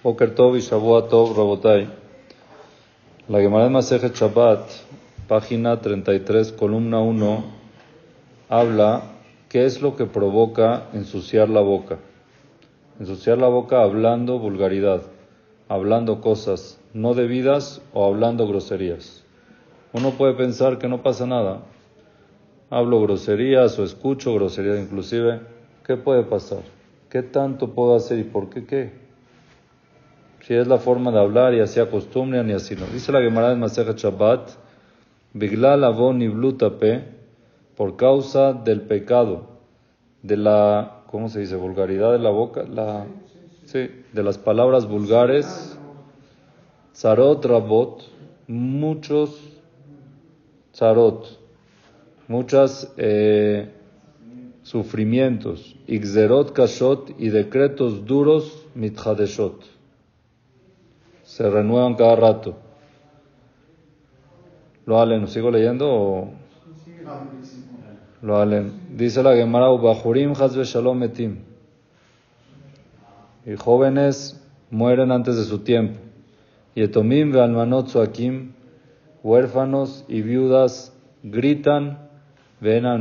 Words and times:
Boker 0.00 0.32
Tov 0.32 0.56
y 0.56 0.60
Shavuot 0.60 1.08
Tov 1.08 1.36
Rabotai. 1.36 1.88
La 3.28 3.40
Gemara 3.40 3.64
de 3.64 3.70
Masejet 3.70 4.14
Shabbat, 4.14 4.70
página 5.26 5.80
33, 5.80 6.52
columna 6.52 7.00
1, 7.00 7.44
habla 8.48 9.02
qué 9.48 9.64
es 9.64 9.82
lo 9.82 9.96
que 9.96 10.06
provoca 10.06 10.84
ensuciar 10.92 11.48
la 11.48 11.62
boca. 11.62 11.98
Ensuciar 13.00 13.38
la 13.38 13.48
boca 13.48 13.82
hablando 13.82 14.38
vulgaridad, 14.38 15.02
hablando 15.68 16.20
cosas 16.20 16.78
no 16.94 17.14
debidas 17.14 17.82
o 17.92 18.06
hablando 18.06 18.46
groserías. 18.46 19.24
Uno 19.92 20.12
puede 20.12 20.34
pensar 20.34 20.78
que 20.78 20.86
no 20.86 21.02
pasa 21.02 21.26
nada. 21.26 21.62
Hablo 22.70 23.02
groserías 23.02 23.76
o 23.80 23.82
escucho 23.82 24.32
groserías 24.32 24.78
inclusive. 24.78 25.40
¿Qué 25.84 25.96
puede 25.96 26.22
pasar? 26.22 26.62
¿Qué 27.10 27.24
tanto 27.24 27.74
puedo 27.74 27.96
hacer 27.96 28.20
y 28.20 28.24
por 28.24 28.48
qué 28.48 28.64
qué? 28.64 29.07
Si 30.48 30.54
es 30.54 30.66
la 30.66 30.78
forma 30.78 31.10
de 31.12 31.18
hablar 31.18 31.52
y 31.52 31.60
así 31.60 31.78
acostumbran 31.78 32.48
y 32.48 32.54
así 32.54 32.74
no. 32.74 32.86
Dice 32.86 33.12
la 33.12 33.20
Gemara 33.20 33.50
de 33.50 33.56
Maseja 33.56 33.92
Shabbat, 33.94 34.48
Biglal 35.34 35.84
avon 35.84 36.20
blutape, 36.20 37.04
por 37.76 37.96
causa 37.96 38.54
del 38.54 38.80
pecado, 38.80 39.58
de 40.22 40.38
la, 40.38 41.02
¿cómo 41.10 41.28
se 41.28 41.40
dice? 41.40 41.54
Vulgaridad 41.54 42.12
de 42.12 42.18
la 42.18 42.30
boca, 42.30 42.62
la, 42.62 43.04
sí, 43.66 43.90
de 44.10 44.22
las 44.22 44.38
palabras 44.38 44.88
vulgares, 44.88 45.78
zarot 46.94 47.44
rabot, 47.44 48.04
muchos 48.46 49.38
zarot, 50.74 51.26
muchas 52.26 52.90
eh, 52.96 53.68
sufrimientos, 54.62 55.76
ixerot 55.86 56.54
kashot 56.54 57.10
y 57.18 57.28
decretos 57.28 58.06
duros 58.06 58.64
mithadeshot 58.74 59.77
se 61.38 61.48
renuevan 61.48 61.94
cada 61.94 62.16
rato. 62.16 62.56
Lo 64.86 65.00
halen, 65.00 65.28
¿sigo 65.28 65.52
leyendo 65.52 65.88
o...? 65.88 66.30
Lo 68.22 68.38
halen. 68.38 68.72
Dice 68.96 69.22
la 69.22 69.36
Gemara, 69.36 69.70
Ubajurim 69.70 70.32
Hazbe 70.32 70.64
Shalom 70.64 71.00
Etim. 71.04 71.36
Y 73.46 73.54
jóvenes 73.54 74.44
mueren 74.70 75.12
antes 75.12 75.36
de 75.36 75.44
su 75.44 75.60
tiempo. 75.60 76.00
Y 76.74 76.82
Etomim 76.82 77.30
ve 77.30 77.40
almanot 77.40 77.86
Suakim, 77.86 78.54
huérfanos 79.22 80.04
y 80.08 80.22
viudas 80.22 80.92
gritan, 81.22 82.08
ven 82.60 82.84
a 82.84 82.96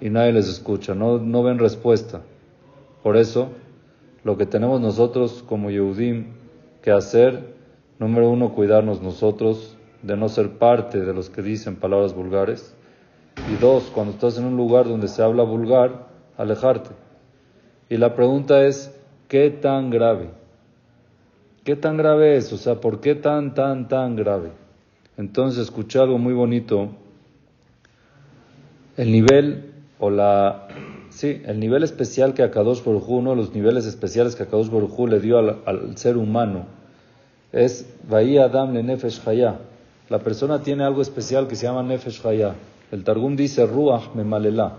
Y 0.00 0.08
nadie 0.08 0.32
les 0.32 0.48
escucha, 0.48 0.94
no, 0.94 1.18
no 1.18 1.42
ven 1.42 1.58
respuesta. 1.58 2.22
Por 3.02 3.18
eso, 3.18 3.50
lo 4.24 4.38
que 4.38 4.46
tenemos 4.46 4.80
nosotros 4.80 5.44
como 5.46 5.70
Yehudim 5.70 6.32
que 6.82 6.90
hacer, 6.90 7.54
número 7.98 8.30
uno, 8.30 8.52
cuidarnos 8.52 9.02
nosotros 9.02 9.76
de 10.02 10.16
no 10.16 10.28
ser 10.28 10.58
parte 10.58 11.00
de 11.00 11.14
los 11.14 11.30
que 11.30 11.42
dicen 11.42 11.76
palabras 11.76 12.14
vulgares. 12.14 12.74
Y 13.52 13.56
dos, 13.56 13.84
cuando 13.94 14.12
estás 14.12 14.38
en 14.38 14.44
un 14.44 14.56
lugar 14.56 14.86
donde 14.86 15.08
se 15.08 15.22
habla 15.22 15.42
vulgar, 15.42 16.06
alejarte. 16.36 16.90
Y 17.88 17.98
la 17.98 18.14
pregunta 18.14 18.66
es, 18.66 18.98
¿qué 19.28 19.50
tan 19.50 19.90
grave? 19.90 20.30
¿Qué 21.62 21.76
tan 21.76 21.96
grave 21.96 22.36
es? 22.36 22.52
O 22.52 22.56
sea, 22.56 22.80
¿por 22.80 23.00
qué 23.00 23.14
tan, 23.14 23.54
tan, 23.54 23.88
tan 23.88 24.16
grave? 24.16 24.50
Entonces 25.16 25.62
escuché 25.62 25.98
algo 25.98 26.18
muy 26.18 26.34
bonito. 26.34 26.90
El 28.96 29.12
nivel 29.12 29.72
o 29.98 30.10
la 30.10 30.68
Sí, 31.14 31.40
el 31.46 31.60
nivel 31.60 31.84
especial 31.84 32.34
que 32.34 32.42
Akadosh 32.42 32.82
Baruj 32.82 33.08
uno 33.08 33.30
de 33.30 33.36
los 33.36 33.54
niveles 33.54 33.86
especiales 33.86 34.34
que 34.34 34.42
Akadosh 34.42 34.68
Baruj 34.68 35.08
le 35.08 35.20
dio 35.20 35.38
al, 35.38 35.96
ser 35.96 36.16
humano, 36.16 36.66
es 37.52 37.88
Vaí 38.10 38.36
Adam 38.36 38.74
le 38.74 38.82
Nefesh 38.82 39.20
Haya. 39.24 39.60
La 40.08 40.18
persona 40.18 40.64
tiene 40.64 40.82
algo 40.82 41.02
especial 41.02 41.46
que 41.46 41.54
se 41.54 41.66
llama 41.66 41.84
Nefesh 41.84 42.26
Haya. 42.26 42.56
El 42.90 43.04
Targum 43.04 43.36
dice 43.36 43.64
Ruach 43.64 44.12
Memalela. 44.16 44.78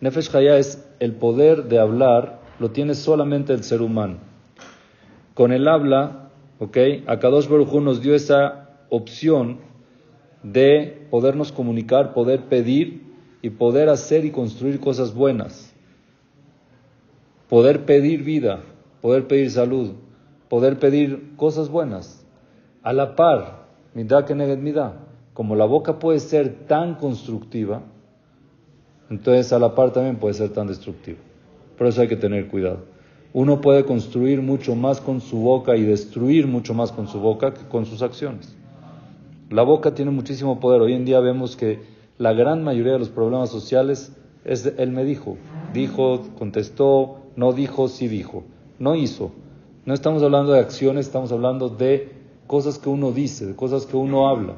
Nefesh 0.00 0.34
Haya 0.34 0.56
es 0.58 0.84
el 0.98 1.12
poder 1.12 1.66
de 1.66 1.78
hablar, 1.78 2.40
lo 2.58 2.72
tiene 2.72 2.96
solamente 2.96 3.52
el 3.52 3.62
ser 3.62 3.80
humano. 3.80 4.16
Con 5.34 5.52
el 5.52 5.68
habla, 5.68 6.30
¿ok? 6.58 6.78
Akadosh 7.06 7.46
Baruj 7.46 7.74
nos 7.80 8.02
dio 8.02 8.16
esa 8.16 8.70
opción 8.88 9.58
de 10.42 11.06
podernos 11.12 11.52
comunicar, 11.52 12.12
poder 12.12 12.46
pedir 12.46 13.09
y 13.42 13.50
poder 13.50 13.88
hacer 13.88 14.24
y 14.24 14.30
construir 14.30 14.80
cosas 14.80 15.14
buenas. 15.14 15.72
Poder 17.48 17.84
pedir 17.84 18.22
vida, 18.22 18.60
poder 19.00 19.26
pedir 19.26 19.50
salud, 19.50 19.92
poder 20.48 20.78
pedir 20.78 21.34
cosas 21.36 21.68
buenas. 21.68 22.24
A 22.82 22.92
la 22.92 23.16
par, 23.16 23.66
midá 23.94 24.24
que 24.24 24.34
como 25.32 25.56
la 25.56 25.64
boca 25.64 25.98
puede 25.98 26.20
ser 26.20 26.66
tan 26.66 26.96
constructiva, 26.96 27.82
entonces 29.08 29.52
a 29.52 29.58
la 29.58 29.74
par 29.74 29.92
también 29.92 30.16
puede 30.16 30.34
ser 30.34 30.50
tan 30.50 30.66
destructiva. 30.66 31.18
Por 31.76 31.86
eso 31.86 32.02
hay 32.02 32.08
que 32.08 32.16
tener 32.16 32.48
cuidado. 32.48 32.84
Uno 33.32 33.60
puede 33.60 33.84
construir 33.84 34.42
mucho 34.42 34.74
más 34.74 35.00
con 35.00 35.20
su 35.20 35.38
boca 35.38 35.76
y 35.76 35.82
destruir 35.82 36.46
mucho 36.46 36.74
más 36.74 36.92
con 36.92 37.08
su 37.08 37.20
boca 37.20 37.54
que 37.54 37.66
con 37.68 37.86
sus 37.86 38.02
acciones. 38.02 38.54
La 39.50 39.62
boca 39.62 39.94
tiene 39.94 40.10
muchísimo 40.10 40.60
poder. 40.60 40.80
Hoy 40.80 40.92
en 40.92 41.04
día 41.04 41.20
vemos 41.20 41.56
que 41.56 41.80
la 42.20 42.34
gran 42.34 42.62
mayoría 42.62 42.92
de 42.92 42.98
los 42.98 43.08
problemas 43.08 43.48
sociales 43.48 44.12
es 44.44 44.74
él 44.76 44.90
me 44.90 45.04
dijo, 45.06 45.38
dijo, 45.72 46.20
contestó, 46.38 47.16
no 47.34 47.54
dijo, 47.54 47.88
sí 47.88 48.08
dijo, 48.08 48.44
no 48.78 48.94
hizo. 48.94 49.32
No 49.86 49.94
estamos 49.94 50.22
hablando 50.22 50.52
de 50.52 50.60
acciones, 50.60 51.06
estamos 51.06 51.32
hablando 51.32 51.70
de 51.70 52.12
cosas 52.46 52.78
que 52.78 52.90
uno 52.90 53.10
dice, 53.10 53.46
de 53.46 53.56
cosas 53.56 53.86
que 53.86 53.96
uno 53.96 54.28
habla. 54.28 54.56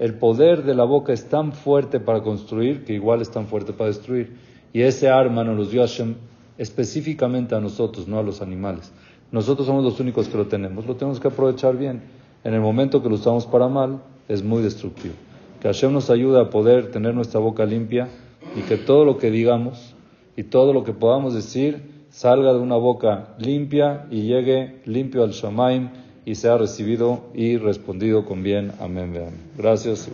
El 0.00 0.14
poder 0.14 0.64
de 0.64 0.74
la 0.74 0.82
boca 0.82 1.12
es 1.12 1.28
tan 1.28 1.52
fuerte 1.52 2.00
para 2.00 2.24
construir 2.24 2.84
que 2.84 2.94
igual 2.94 3.22
es 3.22 3.30
tan 3.30 3.46
fuerte 3.46 3.72
para 3.72 3.86
destruir. 3.86 4.36
Y 4.72 4.82
ese 4.82 5.08
arma 5.08 5.44
nos 5.44 5.56
lo 5.56 5.64
dio 5.64 5.82
Hashem 5.82 6.16
específicamente 6.58 7.54
a 7.54 7.60
nosotros, 7.60 8.08
no 8.08 8.18
a 8.18 8.24
los 8.24 8.42
animales. 8.42 8.92
Nosotros 9.30 9.68
somos 9.68 9.84
los 9.84 10.00
únicos 10.00 10.26
que 10.26 10.36
lo 10.36 10.48
tenemos, 10.48 10.84
lo 10.84 10.96
tenemos 10.96 11.20
que 11.20 11.28
aprovechar 11.28 11.76
bien. 11.76 12.02
En 12.42 12.52
el 12.52 12.60
momento 12.60 13.00
que 13.00 13.08
lo 13.08 13.14
usamos 13.14 13.46
para 13.46 13.68
mal, 13.68 14.02
es 14.28 14.42
muy 14.42 14.60
destructivo. 14.60 15.14
Que 15.60 15.68
Hashem 15.68 15.92
nos 15.92 16.10
ayude 16.10 16.40
a 16.40 16.50
poder 16.50 16.90
tener 16.90 17.14
nuestra 17.14 17.40
boca 17.40 17.64
limpia 17.64 18.08
y 18.56 18.62
que 18.62 18.76
todo 18.76 19.04
lo 19.04 19.18
que 19.18 19.30
digamos 19.30 19.94
y 20.36 20.44
todo 20.44 20.72
lo 20.72 20.84
que 20.84 20.92
podamos 20.92 21.34
decir 21.34 22.06
salga 22.10 22.52
de 22.52 22.58
una 22.58 22.76
boca 22.76 23.34
limpia 23.38 24.06
y 24.10 24.22
llegue 24.22 24.80
limpio 24.84 25.22
al 25.24 25.32
Shamaim 25.32 25.90
y 26.24 26.34
sea 26.34 26.58
recibido 26.58 27.26
y 27.34 27.56
respondido 27.56 28.24
con 28.24 28.42
bien. 28.42 28.72
Amén. 28.80 29.14
Gracias. 29.56 30.10